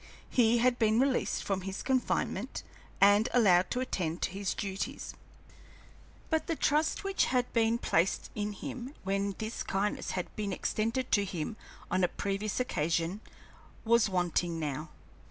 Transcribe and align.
He 0.31 0.57
had 0.57 0.79
been 0.79 0.99
released 0.99 1.43
from 1.43 1.61
his 1.61 1.83
confinement 1.83 2.63
and 2.99 3.29
allowed 3.33 3.69
to 3.69 3.81
attend 3.81 4.23
to 4.23 4.31
his 4.31 4.55
duties, 4.55 5.13
but 6.31 6.47
the 6.47 6.55
trust 6.55 7.03
which 7.03 7.25
had 7.25 7.53
been 7.53 7.77
placed 7.77 8.31
in 8.33 8.53
him 8.53 8.95
when 9.03 9.35
this 9.37 9.61
kindness 9.61 10.09
had 10.17 10.35
been 10.35 10.53
extended 10.53 11.11
to 11.11 11.23
him 11.23 11.55
on 11.91 12.03
a 12.03 12.07
previous 12.07 12.59
occasion 12.59 13.21
was 13.85 14.09
wanting 14.09 14.59
now. 14.59 14.89